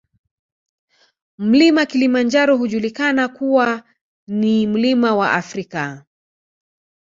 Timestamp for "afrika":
5.31-6.05